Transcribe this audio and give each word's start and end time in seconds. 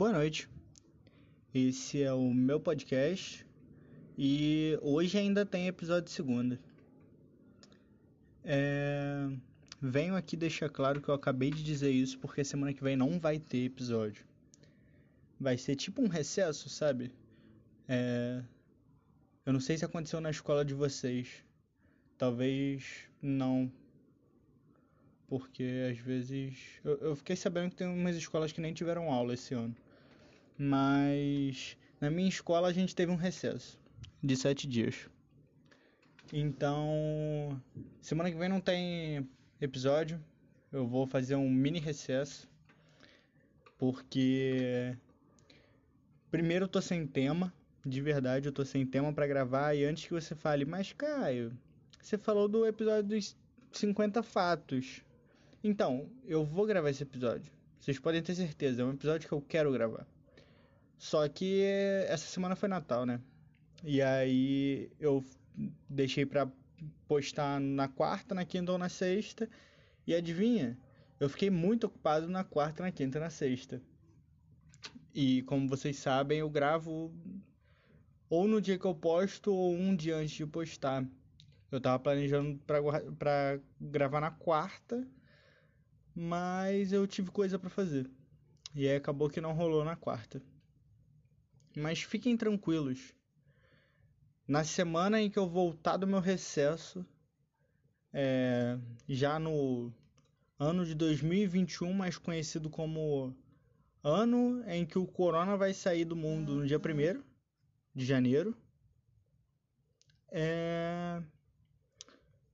Boa 0.00 0.12
noite. 0.12 0.48
Esse 1.52 2.02
é 2.02 2.10
o 2.10 2.32
meu 2.32 2.58
podcast 2.58 3.46
e 4.16 4.78
hoje 4.80 5.18
ainda 5.18 5.44
tem 5.44 5.66
episódio 5.66 6.10
segunda. 6.10 6.58
É... 8.42 9.28
Venho 9.78 10.16
aqui 10.16 10.38
deixar 10.38 10.70
claro 10.70 11.02
que 11.02 11.10
eu 11.10 11.14
acabei 11.14 11.50
de 11.50 11.62
dizer 11.62 11.90
isso 11.90 12.18
porque 12.18 12.42
semana 12.42 12.72
que 12.72 12.82
vem 12.82 12.96
não 12.96 13.20
vai 13.20 13.38
ter 13.38 13.66
episódio. 13.66 14.24
Vai 15.38 15.58
ser 15.58 15.76
tipo 15.76 16.00
um 16.00 16.08
recesso, 16.08 16.70
sabe? 16.70 17.12
É... 17.86 18.42
Eu 19.44 19.52
não 19.52 19.60
sei 19.60 19.76
se 19.76 19.84
aconteceu 19.84 20.18
na 20.18 20.30
escola 20.30 20.64
de 20.64 20.72
vocês. 20.72 21.44
Talvez 22.16 23.06
não. 23.20 23.70
Porque 25.28 25.90
às 25.92 25.98
vezes. 25.98 26.56
Eu, 26.82 26.96
eu 27.00 27.16
fiquei 27.16 27.36
sabendo 27.36 27.68
que 27.68 27.76
tem 27.76 27.86
umas 27.86 28.16
escolas 28.16 28.50
que 28.50 28.62
nem 28.62 28.72
tiveram 28.72 29.12
aula 29.12 29.34
esse 29.34 29.52
ano. 29.52 29.76
Mas 30.62 31.74
na 31.98 32.10
minha 32.10 32.28
escola 32.28 32.68
a 32.68 32.72
gente 32.72 32.94
teve 32.94 33.10
um 33.10 33.16
recesso 33.16 33.80
de 34.22 34.36
sete 34.36 34.68
dias. 34.68 35.08
Então, 36.30 37.58
semana 38.02 38.30
que 38.30 38.36
vem 38.36 38.50
não 38.50 38.60
tem 38.60 39.26
episódio. 39.58 40.22
Eu 40.70 40.86
vou 40.86 41.06
fazer 41.06 41.34
um 41.34 41.48
mini 41.48 41.80
recesso. 41.80 42.46
Porque 43.78 44.94
primeiro 46.30 46.66
eu 46.66 46.68
tô 46.68 46.82
sem 46.82 47.06
tema, 47.06 47.50
de 47.82 48.02
verdade, 48.02 48.46
eu 48.46 48.52
tô 48.52 48.62
sem 48.62 48.84
tema 48.84 49.10
para 49.14 49.26
gravar 49.26 49.74
e 49.74 49.86
antes 49.86 50.04
que 50.04 50.12
você 50.12 50.34
fale, 50.34 50.66
mas 50.66 50.92
Caio, 50.92 51.56
você 51.98 52.18
falou 52.18 52.46
do 52.46 52.66
episódio 52.66 53.04
dos 53.04 53.34
50 53.72 54.22
fatos. 54.22 55.02
Então, 55.64 56.10
eu 56.26 56.44
vou 56.44 56.66
gravar 56.66 56.90
esse 56.90 57.02
episódio. 57.02 57.50
Vocês 57.78 57.98
podem 57.98 58.22
ter 58.22 58.34
certeza, 58.34 58.82
é 58.82 58.84
um 58.84 58.92
episódio 58.92 59.26
que 59.26 59.32
eu 59.32 59.40
quero 59.40 59.72
gravar. 59.72 60.06
Só 61.00 61.26
que 61.30 61.62
essa 62.08 62.26
semana 62.26 62.54
foi 62.54 62.68
Natal, 62.68 63.06
né? 63.06 63.22
E 63.82 64.02
aí 64.02 64.92
eu 65.00 65.24
deixei 65.88 66.26
pra 66.26 66.46
postar 67.08 67.58
na 67.58 67.88
quarta, 67.88 68.34
na 68.34 68.44
quinta 68.44 68.70
ou 68.70 68.76
na 68.76 68.90
sexta. 68.90 69.48
E 70.06 70.14
adivinha? 70.14 70.78
Eu 71.18 71.30
fiquei 71.30 71.48
muito 71.48 71.84
ocupado 71.84 72.28
na 72.28 72.44
quarta, 72.44 72.82
na 72.82 72.92
quinta 72.92 73.16
e 73.16 73.20
na 73.20 73.30
sexta. 73.30 73.80
E 75.14 75.40
como 75.44 75.66
vocês 75.66 75.96
sabem, 75.96 76.40
eu 76.40 76.50
gravo 76.50 77.10
ou 78.28 78.46
no 78.46 78.60
dia 78.60 78.78
que 78.78 78.84
eu 78.84 78.94
posto 78.94 79.54
ou 79.54 79.74
um 79.74 79.96
dia 79.96 80.16
antes 80.16 80.32
de 80.32 80.46
postar. 80.46 81.02
Eu 81.72 81.80
tava 81.80 81.98
planejando 81.98 82.60
pra 83.18 83.58
gravar 83.80 84.20
na 84.20 84.30
quarta, 84.30 85.08
mas 86.14 86.92
eu 86.92 87.06
tive 87.06 87.30
coisa 87.30 87.58
para 87.58 87.70
fazer. 87.70 88.06
E 88.74 88.86
aí 88.86 88.96
acabou 88.96 89.30
que 89.30 89.40
não 89.40 89.54
rolou 89.54 89.82
na 89.82 89.96
quarta. 89.96 90.42
Mas 91.80 92.02
fiquem 92.02 92.36
tranquilos. 92.36 93.14
Na 94.46 94.64
semana 94.64 95.20
em 95.20 95.30
que 95.30 95.38
eu 95.38 95.48
voltar 95.48 95.96
do 95.96 96.06
meu 96.06 96.20
recesso, 96.20 97.04
é, 98.12 98.78
já 99.08 99.38
no 99.38 99.92
ano 100.58 100.84
de 100.84 100.94
2021, 100.94 101.92
mais 101.92 102.18
conhecido 102.18 102.68
como 102.68 103.34
ano 104.02 104.62
em 104.66 104.84
que 104.84 104.98
o 104.98 105.06
corona 105.06 105.56
vai 105.56 105.72
sair 105.72 106.04
do 106.04 106.16
mundo 106.16 106.54
no 106.54 106.66
dia 106.66 106.78
1 106.78 107.22
de 107.94 108.04
janeiro, 108.04 108.56
é, 110.32 111.22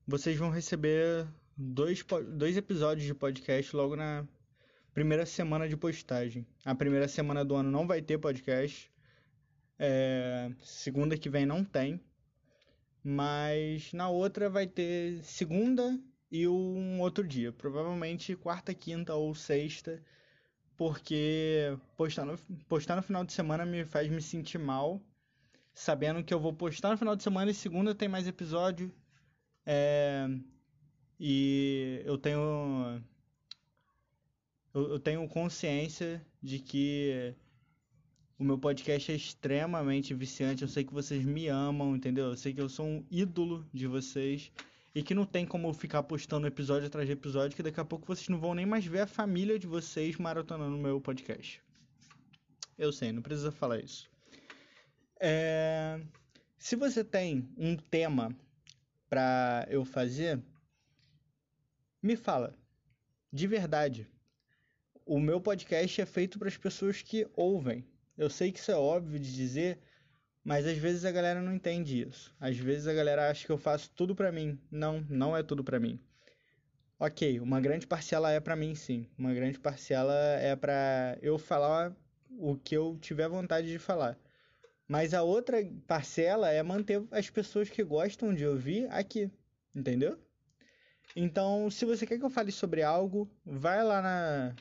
vocês 0.07 0.37
vão 0.37 0.51
receber 0.51 1.27
dois, 1.57 2.05
dois 2.29 2.57
episódios 2.57 3.07
de 3.07 3.15
podcast 3.15 3.75
logo 3.75 3.97
na 3.97 4.27
primeira 4.95 5.27
semana 5.27 5.69
de 5.69 5.77
postagem. 5.77 6.47
A 6.65 6.75
primeira 6.75 7.09
semana 7.09 7.45
do 7.45 7.55
ano 7.55 7.71
não 7.71 7.87
vai 7.87 8.01
ter 8.01 8.19
podcast. 8.19 8.91
É, 9.79 10.51
segunda 10.63 11.19
que 11.19 11.29
vem 11.29 11.47
não 11.47 11.65
tem. 11.65 12.01
Mas 13.03 13.93
na 13.93 14.09
outra 14.09 14.51
vai 14.51 14.67
ter 14.67 15.23
segunda 15.23 15.99
e 16.31 16.49
um 16.49 17.01
outro 17.01 17.27
dia. 17.27 17.53
Provavelmente 17.53 18.35
quarta, 18.37 18.75
quinta 18.75 19.15
ou 19.15 19.35
sexta. 19.35 20.03
Porque 20.77 21.77
postar 21.97 22.25
no, 22.25 22.37
postar 22.69 22.97
no 22.97 23.03
final 23.03 23.25
de 23.25 23.33
semana 23.33 23.65
me 23.65 23.85
faz 23.85 24.11
me 24.11 24.21
sentir 24.21 24.59
mal. 24.59 25.01
Sabendo 25.75 26.25
que 26.25 26.35
eu 26.35 26.41
vou 26.41 26.53
postar 26.53 26.91
no 26.91 26.99
final 26.99 27.15
de 27.15 27.23
semana 27.23 27.51
e 27.51 27.55
segunda 27.55 27.95
tem 27.95 28.09
mais 28.09 28.27
episódio. 28.27 28.93
É, 29.65 30.27
e 31.19 32.03
eu 32.05 32.19
tenho. 32.19 33.03
Eu, 34.75 34.91
eu 34.91 35.01
tenho 35.01 35.27
consciência 35.29 36.25
de 36.43 36.59
que 36.59 37.35
o 38.39 38.45
meu 38.45 38.59
podcast 38.59 39.11
é 39.11 39.15
extremamente 39.15 40.13
viciante. 40.13 40.63
Eu 40.63 40.69
sei 40.69 40.85
que 40.85 40.93
vocês 40.93 41.25
me 41.25 41.49
amam, 41.49 41.97
entendeu? 41.97 42.27
Eu 42.27 42.37
sei 42.37 42.53
que 42.53 42.61
eu 42.61 42.69
sou 42.69 42.87
um 42.87 43.05
ídolo 43.11 43.67
de 43.73 43.87
vocês. 43.87 44.53
E 44.95 45.03
que 45.03 45.15
não 45.15 45.27
tem 45.27 45.47
como 45.47 45.69
eu 45.69 45.75
ficar 45.75 46.03
postando 46.03 46.47
episódio 46.47 46.87
atrás 46.87 47.07
de 47.07 47.13
episódio, 47.13 47.55
que 47.55 47.63
daqui 47.63 47.81
a 47.81 47.85
pouco 47.85 48.07
vocês 48.07 48.29
não 48.29 48.39
vão 48.39 48.55
nem 48.55 48.65
mais 48.65 48.87
ver 48.87 49.01
a 49.01 49.07
família 49.07 49.59
de 49.59 49.67
vocês 49.67 50.17
maratonando 50.17 50.75
o 50.75 50.81
meu 50.81 51.01
podcast. 51.01 51.63
Eu 52.79 52.93
sei, 52.93 53.13
não 53.13 53.23
precisa 53.23 53.51
falar 53.51 53.79
isso. 53.79 54.09
É... 55.21 56.01
Se 56.59 56.77
você 56.77 57.05
tem 57.05 57.49
um 57.57 57.77
tema 57.77 58.35
para 59.09 59.67
eu 59.71 59.85
fazer, 59.85 60.43
me 62.03 62.17
fala. 62.17 62.55
De 63.33 63.47
verdade. 63.47 64.07
O 65.05 65.21
meu 65.21 65.41
podcast 65.41 66.01
é 66.01 66.07
feito 66.07 66.39
para 66.39 66.49
as 66.49 66.57
pessoas 66.57 67.03
que 67.03 67.27
ouvem. 67.35 67.85
Eu 68.17 68.31
sei 68.31 68.51
que 68.53 68.59
isso 68.59 68.71
é 68.71 68.77
óbvio 68.77 69.19
de 69.19 69.33
dizer, 69.33 69.79
mas 70.43 70.67
às 70.67 70.79
vezes 70.79 71.05
a 71.05 71.13
galera 71.13 71.43
não 71.43 71.55
entende 71.55 72.07
isso. 72.07 72.35
Às 72.41 72.57
vezes 72.57 72.87
a 72.87 72.95
galera 72.95 73.31
acha 73.31 73.45
que 73.45 73.53
eu 73.53 73.59
faço 73.59 73.91
tudo 73.91 74.15
para 74.15 74.33
mim. 74.33 74.59
Não, 74.71 75.05
não 75.09 75.37
é 75.37 75.43
tudo 75.43 75.63
para 75.63 75.81
mim. 75.81 76.01
Ok, 76.99 77.41
uma 77.41 77.61
grande 77.61 77.87
parcela 77.87 78.31
é 78.31 78.41
para 78.41 78.57
mim 78.57 78.75
sim. 78.75 79.07
Uma 79.19 79.35
grande 79.35 79.59
parcela 79.59 80.15
é 80.41 80.57
para 80.57 81.19
eu 81.21 81.37
falar 81.37 81.95
o 82.39 82.57
que 82.57 82.77
eu 82.77 82.97
tiver 83.01 83.29
vontade 83.29 83.69
de 83.69 83.79
falar. 83.79 84.19
Mas 84.89 85.13
a 85.13 85.23
outra 85.23 85.59
parcela 85.87 86.51
é 86.51 86.63
manter 86.63 87.03
as 87.11 87.29
pessoas 87.29 87.69
que 87.69 87.83
gostam 87.83 88.33
de 88.33 88.47
ouvir 88.47 88.89
aqui, 88.91 89.31
entendeu? 89.75 90.19
Então, 91.15 91.71
se 91.71 91.85
você 91.85 92.07
quer 92.07 92.19
que 92.19 92.25
eu 92.25 92.31
fale 92.31 92.53
sobre 92.53 92.83
algo, 92.83 93.29
vai 93.45 93.83
lá 93.83 94.01
na 94.01 94.55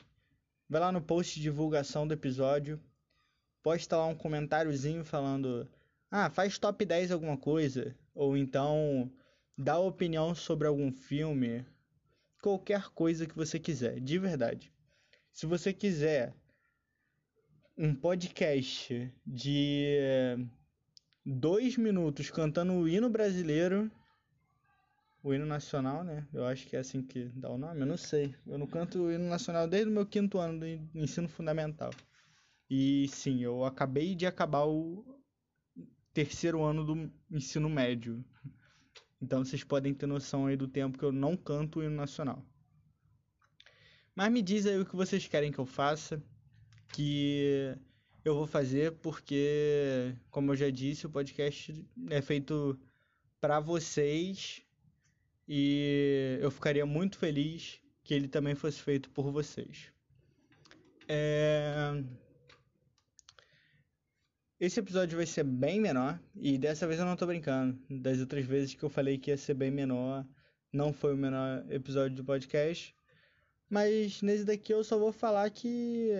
vai 0.68 0.80
lá 0.80 0.90
no 0.90 1.00
post 1.00 1.36
de 1.36 1.42
divulgação 1.42 2.06
do 2.06 2.14
episódio, 2.14 2.80
posta 3.66 3.96
lá 3.96 4.06
um 4.06 4.14
comentáriozinho 4.14 5.04
falando: 5.04 5.68
"Ah, 6.08 6.30
faz 6.30 6.56
top 6.56 6.84
10 6.84 7.10
alguma 7.10 7.36
coisa", 7.36 7.96
ou 8.14 8.36
então 8.36 9.10
dá 9.58 9.76
opinião 9.76 10.36
sobre 10.36 10.68
algum 10.68 10.92
filme, 10.92 11.66
qualquer 12.40 12.90
coisa 12.90 13.26
que 13.26 13.34
você 13.34 13.58
quiser, 13.58 13.98
de 13.98 14.20
verdade. 14.20 14.72
Se 15.32 15.46
você 15.46 15.72
quiser 15.72 16.32
um 17.76 17.92
podcast 17.92 19.12
de 19.26 19.98
dois 21.24 21.76
minutos 21.76 22.30
cantando 22.30 22.72
o 22.72 22.88
hino 22.88 23.10
brasileiro, 23.10 23.90
o 25.24 25.34
hino 25.34 25.44
nacional, 25.44 26.04
né? 26.04 26.24
Eu 26.32 26.46
acho 26.46 26.68
que 26.68 26.76
é 26.76 26.78
assim 26.78 27.02
que 27.02 27.24
dá 27.34 27.50
o 27.50 27.58
nome, 27.58 27.80
eu 27.80 27.86
não 27.86 27.96
sei. 27.96 28.32
Eu 28.46 28.58
não 28.58 28.66
canto 28.68 29.00
o 29.00 29.12
hino 29.12 29.28
nacional 29.28 29.66
desde 29.66 29.90
o 29.90 29.92
meu 29.92 30.06
quinto 30.06 30.38
ano 30.38 30.60
do 30.60 30.66
ensino 30.94 31.28
fundamental. 31.28 31.90
E 32.68 33.06
sim, 33.08 33.42
eu 33.42 33.64
acabei 33.64 34.14
de 34.14 34.26
acabar 34.26 34.64
o 34.66 35.04
terceiro 36.12 36.62
ano 36.62 36.84
do 36.84 37.12
ensino 37.30 37.68
médio. 37.68 38.24
Então 39.20 39.44
vocês 39.44 39.62
podem 39.62 39.94
ter 39.94 40.06
noção 40.06 40.46
aí 40.46 40.56
do 40.56 40.68
tempo 40.68 40.98
que 40.98 41.04
eu 41.04 41.12
não 41.12 41.36
canto 41.36 41.78
o 41.78 41.82
hino 41.82 41.94
nacional. 41.94 42.44
Mas 44.14 44.32
me 44.32 44.42
diz 44.42 44.66
aí 44.66 44.78
o 44.78 44.86
que 44.86 44.96
vocês 44.96 45.26
querem 45.28 45.52
que 45.52 45.58
eu 45.58 45.66
faça 45.66 46.22
que 46.92 47.76
eu 48.24 48.34
vou 48.34 48.46
fazer 48.46 48.92
porque, 48.92 50.14
como 50.30 50.52
eu 50.52 50.56
já 50.56 50.70
disse, 50.70 51.06
o 51.06 51.10
podcast 51.10 51.84
é 52.10 52.22
feito 52.22 52.78
para 53.40 53.60
vocês 53.60 54.62
e 55.46 56.38
eu 56.40 56.50
ficaria 56.50 56.86
muito 56.86 57.18
feliz 57.18 57.80
que 58.02 58.14
ele 58.14 58.28
também 58.28 58.54
fosse 58.54 58.80
feito 58.80 59.10
por 59.10 59.30
vocês. 59.30 59.92
É... 61.08 62.02
Esse 64.58 64.80
episódio 64.80 65.18
vai 65.18 65.26
ser 65.26 65.44
bem 65.44 65.78
menor 65.78 66.18
e 66.34 66.56
dessa 66.56 66.86
vez 66.86 66.98
eu 66.98 67.04
não 67.04 67.14
tô 67.14 67.26
brincando. 67.26 67.78
Das 67.90 68.18
outras 68.20 68.46
vezes 68.46 68.74
que 68.74 68.82
eu 68.82 68.88
falei 68.88 69.18
que 69.18 69.30
ia 69.30 69.36
ser 69.36 69.52
bem 69.52 69.70
menor, 69.70 70.26
não 70.72 70.94
foi 70.94 71.12
o 71.12 71.16
menor 71.16 71.62
episódio 71.70 72.16
do 72.16 72.24
podcast. 72.24 72.96
Mas 73.68 74.22
nesse 74.22 74.44
daqui 74.44 74.72
eu 74.72 74.82
só 74.82 74.98
vou 74.98 75.12
falar 75.12 75.50
que 75.50 76.10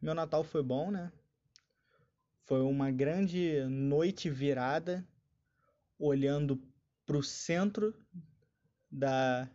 meu 0.00 0.14
Natal 0.14 0.44
foi 0.44 0.62
bom, 0.62 0.92
né? 0.92 1.10
Foi 2.44 2.60
uma 2.60 2.92
grande 2.92 3.64
noite 3.68 4.30
virada, 4.30 5.04
olhando 5.98 6.62
para 7.04 7.16
o 7.16 7.24
centro 7.24 7.92
da 8.88 9.50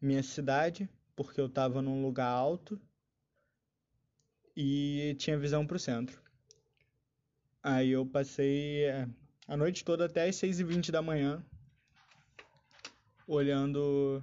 minha 0.00 0.22
cidade, 0.22 0.88
porque 1.16 1.40
eu 1.40 1.46
estava 1.46 1.82
num 1.82 2.02
lugar 2.02 2.28
alto. 2.28 2.80
e 4.56 5.16
tinha 5.18 5.38
visão 5.38 5.66
pro 5.66 5.78
centro. 5.78 6.21
Aí 7.62 7.90
eu 7.90 8.04
passei 8.04 8.84
é, 8.84 9.08
a 9.46 9.56
noite 9.56 9.84
toda 9.84 10.06
até 10.06 10.28
as 10.28 10.34
6h20 10.36 10.90
da 10.90 11.00
manhã 11.00 11.44
olhando 13.26 14.20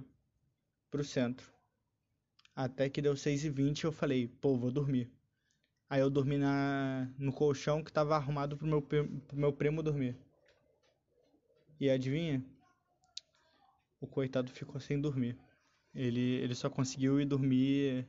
pro 0.90 1.02
centro. 1.02 1.50
Até 2.54 2.90
que 2.90 3.00
deu 3.00 3.14
6h20 3.14 3.84
eu 3.84 3.92
falei, 3.92 4.28
pô, 4.28 4.58
vou 4.58 4.70
dormir. 4.70 5.10
Aí 5.88 6.00
eu 6.00 6.10
dormi 6.10 6.36
na, 6.36 7.10
no 7.18 7.32
colchão 7.32 7.82
que 7.82 7.90
tava 7.90 8.14
arrumado 8.14 8.56
pro 8.58 8.66
meu, 8.66 8.82
pro 8.82 9.36
meu 9.36 9.52
primo 9.52 9.82
dormir. 9.82 10.16
E 11.80 11.88
adivinha? 11.88 12.44
O 14.00 14.06
coitado 14.06 14.50
ficou 14.50 14.78
sem 14.78 15.00
dormir. 15.00 15.38
Ele, 15.94 16.20
ele 16.20 16.54
só 16.54 16.68
conseguiu 16.68 17.18
ir 17.20 17.24
dormir 17.24 18.06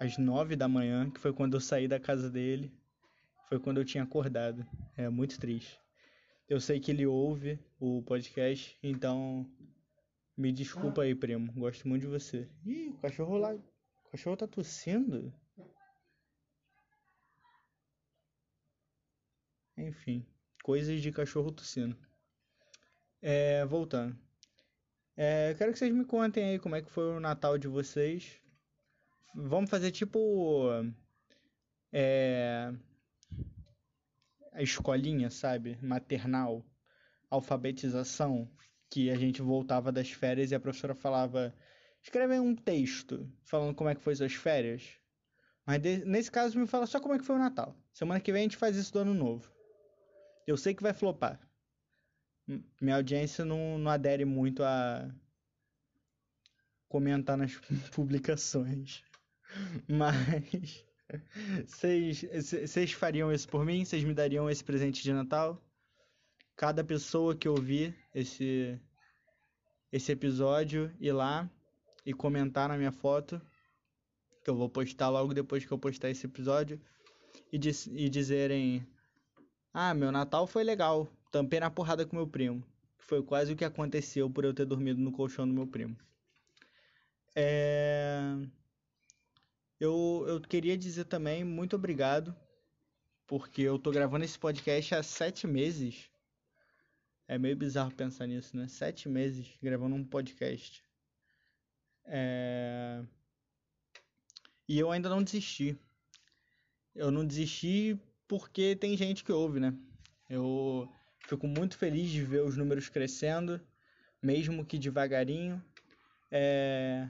às 0.00 0.16
nove 0.16 0.56
da 0.56 0.66
manhã, 0.66 1.10
que 1.10 1.20
foi 1.20 1.34
quando 1.34 1.54
eu 1.54 1.60
saí 1.60 1.86
da 1.86 2.00
casa 2.00 2.30
dele. 2.30 2.72
Foi 3.48 3.58
quando 3.58 3.78
eu 3.78 3.84
tinha 3.84 4.04
acordado. 4.04 4.66
É 4.96 5.08
muito 5.08 5.38
triste. 5.38 5.80
Eu 6.48 6.60
sei 6.60 6.80
que 6.80 6.90
ele 6.90 7.06
ouve 7.06 7.58
o 7.78 8.02
podcast, 8.02 8.78
então 8.82 9.50
me 10.36 10.52
desculpa 10.52 11.02
aí, 11.02 11.14
primo. 11.14 11.52
Gosto 11.52 11.86
muito 11.88 12.02
de 12.02 12.08
você. 12.08 12.48
Ih, 12.64 12.88
o 12.88 12.98
cachorro 12.98 13.36
lá. 13.38 13.54
O 13.54 14.10
cachorro 14.10 14.36
tá 14.36 14.46
tossindo? 14.46 15.32
Enfim, 19.76 20.26
coisas 20.62 21.00
de 21.00 21.10
cachorro 21.10 21.50
tossindo. 21.50 21.96
É, 23.20 23.64
voltando. 23.64 24.18
É, 25.16 25.54
quero 25.56 25.72
que 25.72 25.78
vocês 25.78 25.94
me 25.94 26.04
contem 26.04 26.44
aí 26.44 26.58
como 26.58 26.74
é 26.74 26.82
que 26.82 26.90
foi 26.90 27.04
o 27.04 27.20
Natal 27.20 27.58
de 27.58 27.68
vocês. 27.68 28.40
Vamos 29.34 29.70
fazer 29.70 29.90
tipo. 29.90 30.70
É, 31.92 32.72
a 34.52 34.62
escolinha, 34.62 35.30
sabe? 35.30 35.78
Maternal. 35.82 36.64
Alfabetização. 37.30 38.50
Que 38.90 39.10
a 39.10 39.16
gente 39.16 39.40
voltava 39.40 39.90
das 39.90 40.10
férias 40.10 40.50
e 40.50 40.54
a 40.54 40.60
professora 40.60 40.94
falava: 40.94 41.54
escreve 42.02 42.38
um 42.38 42.54
texto 42.54 43.30
falando 43.42 43.74
como 43.74 43.88
é 43.88 43.94
que 43.94 44.02
foi 44.02 44.14
suas 44.14 44.34
férias. 44.34 44.98
Mas 45.66 45.80
de, 45.80 46.04
nesse 46.04 46.30
caso 46.30 46.58
me 46.58 46.66
fala 46.66 46.86
só 46.86 47.00
como 47.00 47.14
é 47.14 47.18
que 47.18 47.24
foi 47.24 47.36
o 47.36 47.38
Natal. 47.38 47.74
Semana 47.92 48.20
que 48.20 48.32
vem 48.32 48.40
a 48.40 48.42
gente 48.44 48.56
faz 48.56 48.76
isso 48.76 48.92
do 48.92 48.98
ano 48.98 49.14
novo. 49.14 49.50
Eu 50.46 50.56
sei 50.56 50.74
que 50.74 50.82
vai 50.82 50.92
flopar. 50.92 51.40
Minha 52.80 52.96
audiência 52.96 53.44
não, 53.44 53.78
não 53.78 53.90
adere 53.90 54.24
muito 54.24 54.62
a 54.62 55.08
comentar 56.88 57.38
nas 57.38 57.56
publicações. 57.94 59.02
Mas 59.88 60.84
vocês 61.66 62.92
fariam 62.92 63.32
isso 63.32 63.48
por 63.48 63.64
mim? 63.64 63.84
Vocês 63.84 64.04
me 64.04 64.14
dariam 64.14 64.48
esse 64.48 64.62
presente 64.62 65.02
de 65.02 65.12
Natal? 65.12 65.60
Cada 66.56 66.84
pessoa 66.84 67.34
que 67.34 67.48
ouvir 67.48 67.96
esse 68.14 68.78
esse 69.92 70.10
episódio 70.10 70.90
ir 70.98 71.12
lá 71.12 71.48
e 72.04 72.14
comentar 72.14 72.68
na 72.68 72.78
minha 72.78 72.90
foto, 72.90 73.40
que 74.42 74.48
eu 74.48 74.56
vou 74.56 74.68
postar 74.68 75.10
logo 75.10 75.34
depois 75.34 75.64
que 75.64 75.72
eu 75.72 75.78
postar 75.78 76.08
esse 76.08 76.26
episódio, 76.26 76.80
e, 77.52 77.58
diz, 77.58 77.86
e 77.86 78.08
dizerem: 78.08 78.86
Ah, 79.72 79.92
meu 79.92 80.10
Natal 80.10 80.46
foi 80.46 80.64
legal, 80.64 81.06
tampei 81.30 81.60
na 81.60 81.70
porrada 81.70 82.06
com 82.06 82.16
meu 82.16 82.26
primo. 82.26 82.64
Foi 82.98 83.22
quase 83.22 83.52
o 83.52 83.56
que 83.56 83.64
aconteceu 83.64 84.30
por 84.30 84.44
eu 84.44 84.54
ter 84.54 84.64
dormido 84.64 85.00
no 85.00 85.12
colchão 85.12 85.46
do 85.46 85.52
meu 85.52 85.66
primo. 85.66 85.96
É... 87.34 88.36
Eu, 89.82 90.24
eu 90.28 90.40
queria 90.40 90.78
dizer 90.78 91.06
também 91.06 91.42
muito 91.42 91.74
obrigado, 91.74 92.32
porque 93.26 93.62
eu 93.62 93.80
tô 93.80 93.90
gravando 93.90 94.24
esse 94.24 94.38
podcast 94.38 94.94
há 94.94 95.02
sete 95.02 95.44
meses. 95.44 96.08
É 97.26 97.36
meio 97.36 97.56
bizarro 97.56 97.90
pensar 97.90 98.28
nisso, 98.28 98.56
né? 98.56 98.68
Sete 98.68 99.08
meses 99.08 99.58
gravando 99.60 99.96
um 99.96 100.04
podcast. 100.04 100.84
É... 102.04 103.02
E 104.68 104.78
eu 104.78 104.92
ainda 104.92 105.08
não 105.08 105.20
desisti. 105.20 105.76
Eu 106.94 107.10
não 107.10 107.26
desisti 107.26 107.98
porque 108.28 108.76
tem 108.76 108.96
gente 108.96 109.24
que 109.24 109.32
ouve, 109.32 109.58
né? 109.58 109.76
Eu 110.30 110.88
fico 111.26 111.48
muito 111.48 111.76
feliz 111.76 112.08
de 112.08 112.22
ver 112.22 112.44
os 112.44 112.56
números 112.56 112.88
crescendo, 112.88 113.60
mesmo 114.22 114.64
que 114.64 114.78
devagarinho. 114.78 115.60
É... 116.30 117.08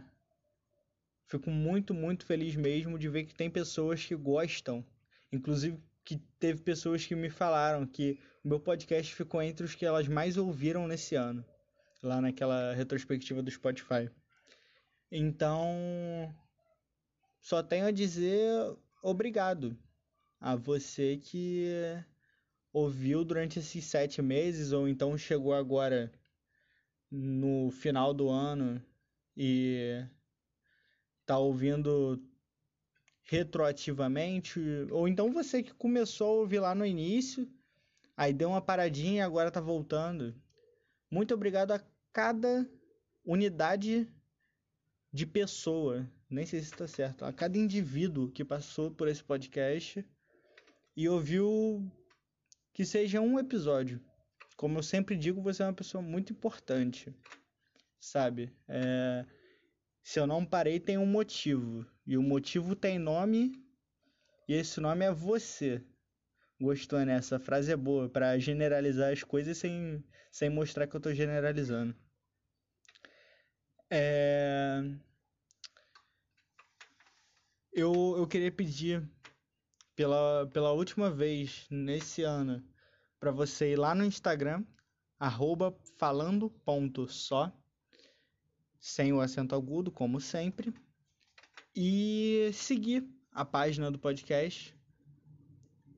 Fico 1.33 1.51
muito, 1.51 1.95
muito 1.95 2.27
feliz 2.27 2.55
mesmo 2.57 2.99
de 2.99 3.09
ver 3.09 3.25
que 3.25 3.35
tem 3.35 3.49
pessoas 3.49 4.05
que 4.05 4.15
gostam. 4.15 4.85
Inclusive 5.33 5.83
que 6.05 6.19
teve 6.39 6.61
pessoas 6.61 7.07
que 7.07 7.15
me 7.15 7.31
falaram 7.31 7.87
que 7.87 8.19
o 8.45 8.49
meu 8.49 8.61
podcast 8.61 9.15
ficou 9.15 9.41
entre 9.41 9.65
os 9.65 9.75
que 9.75 9.87
elas 9.87 10.07
mais 10.07 10.37
ouviram 10.37 10.87
nesse 10.87 11.15
ano, 11.15 11.43
lá 12.03 12.21
naquela 12.21 12.75
retrospectiva 12.75 13.43
do 13.43 13.51
Spotify. 13.51 14.11
Então, 15.11 15.75
só 17.41 17.63
tenho 17.63 17.87
a 17.87 17.91
dizer 17.91 18.77
obrigado 19.03 19.75
a 20.39 20.55
você 20.55 21.17
que 21.17 21.67
ouviu 22.75 23.25
durante 23.25 23.59
esses 23.59 23.87
sete 23.87 24.21
meses, 24.21 24.71
ou 24.73 24.87
então 24.87 25.17
chegou 25.17 25.55
agora 25.55 26.13
no 27.11 27.71
final 27.71 28.13
do 28.13 28.29
ano 28.29 28.85
e 29.35 30.05
tá 31.27 31.39
ouvindo 31.39 32.21
retroativamente, 33.25 34.61
ou 34.91 35.09
então 35.09 35.33
você 35.33 35.63
que 35.63 35.73
começou 35.75 36.29
a 36.29 36.41
ouvir 36.41 36.61
lá 36.61 36.75
no 36.75 36.85
início, 36.85 37.49
aí 38.17 38.33
deu 38.33 38.51
uma 38.51 38.61
paradinha 38.61 39.23
e 39.23 39.25
agora 39.25 39.51
tá 39.51 39.61
voltando. 39.61 40.35
Muito 41.11 41.33
obrigado 41.35 41.73
a 41.73 41.81
cada 42.13 42.69
unidade 43.25 44.09
de 45.13 45.27
pessoa, 45.27 46.09
nem 46.29 46.47
sei 46.47 46.61
se 46.61 46.67
está 46.67 46.89
certo, 46.89 47.25
a 47.25 47.33
cada 47.33 47.57
indivíduo 47.57 48.31
que 48.31 48.45
passou 48.45 48.91
por 48.91 49.09
esse 49.09 49.23
podcast 49.23 50.05
e 50.97 51.09
ouviu 51.09 51.91
que 52.73 52.85
seja 52.85 53.21
um 53.21 53.39
episódio. 53.39 54.01
Como 54.57 54.79
eu 54.79 54.83
sempre 54.83 55.17
digo, 55.17 55.43
você 55.43 55.63
é 55.63 55.67
uma 55.67 55.73
pessoa 55.73 56.03
muito 56.03 56.33
importante, 56.33 57.15
sabe? 58.01 58.53
É... 58.69 59.27
Se 60.03 60.19
eu 60.19 60.27
não 60.27 60.45
parei, 60.45 60.81
tem 60.81 60.99
um 60.99 61.07
motivo. 61.07 61.87
E 62.07 62.17
o 62.17 62.23
motivo 62.23 62.75
tem 62.75 62.99
nome, 62.99 63.53
e 64.49 64.55
esse 64.55 64.81
nome 64.81 65.05
é 65.05 65.13
você. 65.13 65.85
Gostou, 66.61 67.05
né? 67.05 67.15
Essa 67.15 67.39
frase 67.39 67.73
é 67.73 67.77
boa 67.77 68.09
para 68.09 68.39
generalizar 68.39 69.13
as 69.13 69.23
coisas 69.23 69.59
sem, 69.59 70.05
sem 70.31 70.51
mostrar 70.51 70.87
que 70.87 70.97
eu 70.97 71.01
tô 71.01 71.13
generalizando. 71.13 71.95
É... 73.91 74.83
Eu, 77.73 78.17
eu 78.19 78.27
queria 78.27 78.53
pedir 78.53 79.03
pela, 79.97 80.47
pela 80.53 80.73
última 80.73 81.11
vez 81.11 81.67
nesse 81.71 82.23
ano 82.23 82.63
para 83.19 83.31
você 83.31 83.73
ir 83.73 83.77
lá 83.77 83.95
no 83.95 84.05
Instagram, 84.05 84.65
arroba 85.19 85.77
falando.só, 85.99 87.53
sem 88.83 89.13
o 89.13 89.21
acento 89.21 89.55
agudo, 89.55 89.93
como 89.93 90.21
sempre, 90.21 90.75
e 91.75 92.51
seguir 92.53 93.09
a 93.31 93.45
página 93.45 93.93
do 93.93 93.99
podcast. 93.99 94.77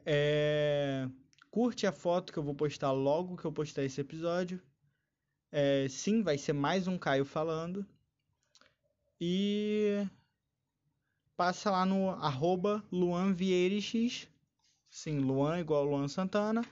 É... 0.04 1.08
Curte 1.50 1.86
a 1.86 1.92
foto 1.92 2.30
que 2.30 2.38
eu 2.38 2.42
vou 2.42 2.54
postar 2.54 2.92
logo 2.92 3.38
que 3.38 3.44
eu 3.46 3.52
postar 3.52 3.84
esse 3.84 4.02
episódio. 4.02 4.60
É, 5.50 5.86
sim, 5.88 6.22
vai 6.22 6.36
ser 6.36 6.52
mais 6.52 6.86
um 6.86 6.98
Caio 6.98 7.24
falando. 7.24 7.86
E 9.18 10.06
passa 11.36 11.70
lá 11.70 11.86
no 11.86 12.10
arroba 12.10 12.84
Luan. 12.92 13.34
Sim, 14.90 15.20
Luan 15.20 15.58
igual 15.58 15.84
Luan 15.84 16.08
Santana. 16.08 16.62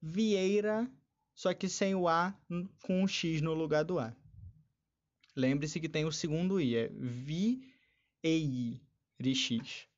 Vieira, 0.00 0.90
só 1.34 1.54
que 1.54 1.68
sem 1.68 1.94
o 1.94 2.08
A 2.08 2.34
com 2.82 3.04
o 3.04 3.08
X 3.08 3.40
no 3.40 3.54
lugar 3.54 3.84
do 3.84 4.00
A. 4.00 4.16
Lembre-se 5.34 5.80
que 5.80 5.88
tem 5.88 6.04
o 6.04 6.12
segundo 6.12 6.60
I, 6.60 6.76
é 6.76 6.88
Vi 6.88 7.72
EI, 8.22 8.80
RX. 9.20 9.88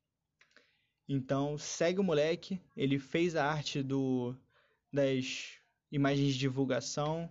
Então, 1.08 1.58
segue 1.58 2.00
o 2.00 2.04
moleque, 2.04 2.60
ele 2.76 2.98
fez 2.98 3.36
a 3.36 3.44
arte 3.44 3.82
do 3.82 4.34
das 4.92 5.58
imagens 5.90 6.32
de 6.34 6.38
divulgação. 6.38 7.28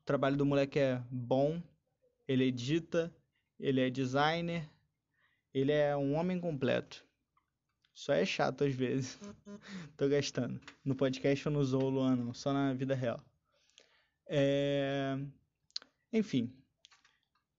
O 0.00 0.04
trabalho 0.04 0.36
do 0.36 0.44
moleque 0.44 0.78
é 0.78 1.02
bom, 1.10 1.62
ele 2.26 2.44
edita, 2.44 3.14
ele 3.58 3.80
é 3.80 3.88
designer, 3.88 4.68
ele 5.54 5.72
é 5.72 5.96
um 5.96 6.14
homem 6.14 6.38
completo. 6.40 7.04
Só 7.94 8.12
é 8.12 8.26
chato 8.26 8.64
às 8.64 8.74
vezes. 8.74 9.18
Tô 9.96 10.08
gastando. 10.08 10.60
No 10.84 10.96
podcast 10.96 11.46
eu 11.46 11.52
não 11.52 11.60
usou 11.60 11.84
o 11.84 11.90
Luan, 11.90 12.16
não. 12.16 12.34
Só 12.34 12.52
na 12.52 12.74
vida 12.74 12.94
real. 12.94 13.24
É... 14.26 15.16
Enfim. 16.12 16.52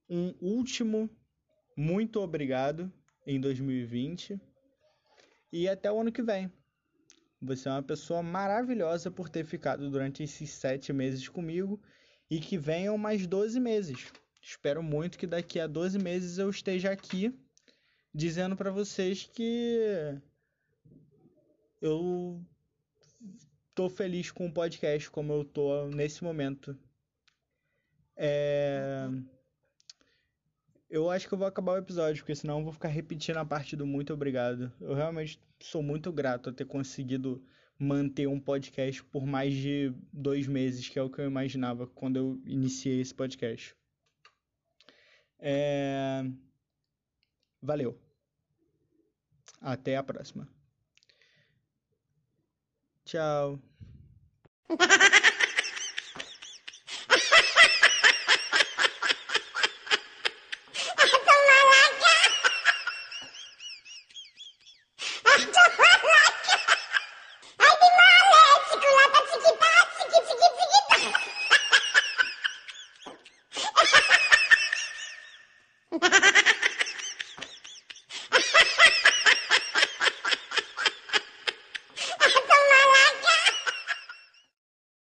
Um 0.10 0.34
último 0.40 1.10
muito 1.76 2.22
obrigado 2.22 2.92
em 3.28 3.40
2020. 3.40 4.40
E 5.52 5.68
até 5.68 5.92
o 5.92 6.00
ano 6.00 6.12
que 6.12 6.22
vem. 6.22 6.52
Você 7.42 7.68
é 7.68 7.72
uma 7.72 7.84
pessoa 7.84 8.24
maravilhosa 8.24 9.12
por 9.12 9.30
ter 9.30 9.46
ficado 9.46 9.90
durante 9.90 10.24
esses 10.24 10.50
sete 10.50 10.94
meses 10.94 11.28
comigo 11.28 11.82
e 12.30 12.40
que 12.40 12.58
venham 12.58 12.98
mais 12.98 13.28
12 13.28 13.60
meses. 13.60 14.12
Espero 14.42 14.82
muito 14.82 15.18
que 15.18 15.28
daqui 15.28 15.60
a 15.60 15.68
12 15.68 16.00
meses 16.00 16.38
eu 16.38 16.50
esteja 16.50 16.92
aqui 16.92 17.38
dizendo 18.14 18.56
para 18.56 18.72
vocês 18.72 19.30
que 19.34 20.18
eu 21.82 22.42
tô 23.74 23.90
feliz 23.90 24.32
com 24.32 24.48
o 24.48 24.54
podcast 24.54 25.10
como 25.12 25.34
eu 25.34 25.44
tô 25.44 25.88
nesse 25.88 26.24
momento. 26.24 26.78
É... 28.16 29.10
Eu 30.90 31.10
acho 31.10 31.28
que 31.28 31.34
eu 31.34 31.38
vou 31.38 31.48
acabar 31.48 31.74
o 31.74 31.78
episódio, 31.78 32.22
porque 32.22 32.36
senão 32.36 32.60
eu 32.60 32.64
vou 32.64 32.74
ficar 32.74 32.90
repetindo 32.90 33.38
a 33.38 33.46
parte 33.46 33.76
do 33.76 33.86
muito 33.86 34.14
obrigado. 34.14 34.72
Eu 34.80 34.94
realmente 34.94 35.40
sou 35.60 35.82
muito 35.82 36.12
grato 36.12 36.50
a 36.50 36.54
ter 36.54 36.66
conseguido 36.66 37.44
manter 37.78 38.28
um 38.28 38.40
podcast 38.40 39.04
por 39.06 39.26
mais 39.26 39.54
de 39.54 39.94
dois 40.14 40.48
meses, 40.48 40.88
que 40.88 40.98
é 40.98 41.02
o 41.02 41.10
que 41.10 41.20
eu 41.20 41.26
imaginava 41.26 41.88
quando 41.88 42.18
eu 42.18 42.42
iniciei 42.46 43.02
esse 43.02 43.14
podcast. 43.14 43.76
É... 45.40 46.24
Valeu. 47.62 48.00
Até 49.62 49.98
a 49.98 50.04
próxima. 50.04 50.48
Tchau. 53.04 53.60